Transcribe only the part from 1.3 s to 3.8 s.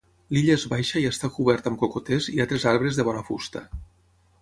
cobert amb cocoters i altres arbres de bona fusta.